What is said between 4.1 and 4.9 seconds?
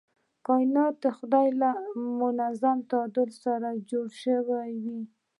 شوي.